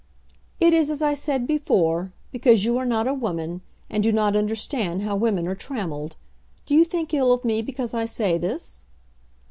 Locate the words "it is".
0.59-0.89